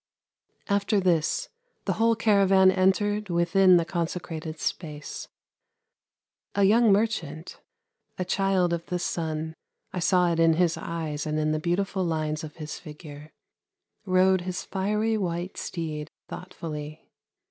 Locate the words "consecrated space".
3.85-5.27